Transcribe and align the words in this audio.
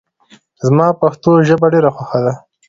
زما 0.65 0.87
پښتو 1.01 1.31
ژبه 1.47 1.67
ډېره 1.73 1.89
خوښه 1.95 2.19
ده 2.25 2.33